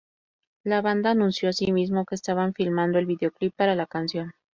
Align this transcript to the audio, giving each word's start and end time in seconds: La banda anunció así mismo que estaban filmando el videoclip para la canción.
La 0.63 0.81
banda 0.81 1.11
anunció 1.11 1.47
así 1.49 1.71
mismo 1.71 2.05
que 2.07 2.15
estaban 2.15 2.55
filmando 2.55 2.97
el 2.97 3.05
videoclip 3.05 3.53
para 3.55 3.75
la 3.75 3.85
canción. 3.85 4.33